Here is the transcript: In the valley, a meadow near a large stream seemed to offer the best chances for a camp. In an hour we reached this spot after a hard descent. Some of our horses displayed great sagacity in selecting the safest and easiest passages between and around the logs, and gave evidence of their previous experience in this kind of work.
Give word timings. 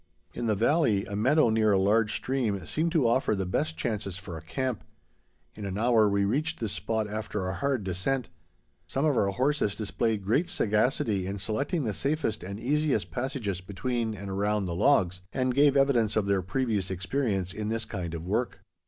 In 0.33 0.47
the 0.47 0.55
valley, 0.55 1.05
a 1.05 1.15
meadow 1.15 1.49
near 1.49 1.73
a 1.73 1.77
large 1.79 2.15
stream 2.15 2.65
seemed 2.65 2.91
to 2.93 3.07
offer 3.07 3.35
the 3.35 3.45
best 3.45 3.77
chances 3.77 4.17
for 4.17 4.35
a 4.35 4.41
camp. 4.41 4.83
In 5.53 5.63
an 5.63 5.77
hour 5.77 6.09
we 6.09 6.25
reached 6.25 6.59
this 6.59 6.71
spot 6.71 7.07
after 7.07 7.45
a 7.47 7.53
hard 7.53 7.83
descent. 7.83 8.29
Some 8.87 9.05
of 9.05 9.15
our 9.15 9.27
horses 9.27 9.75
displayed 9.75 10.25
great 10.25 10.49
sagacity 10.49 11.27
in 11.27 11.37
selecting 11.37 11.83
the 11.83 11.93
safest 11.93 12.43
and 12.43 12.59
easiest 12.59 13.11
passages 13.11 13.61
between 13.61 14.15
and 14.15 14.31
around 14.31 14.65
the 14.65 14.73
logs, 14.73 15.21
and 15.33 15.53
gave 15.53 15.77
evidence 15.77 16.15
of 16.15 16.25
their 16.25 16.41
previous 16.41 16.89
experience 16.89 17.53
in 17.53 17.69
this 17.69 17.85
kind 17.85 18.15
of 18.15 18.25
work. 18.25 18.59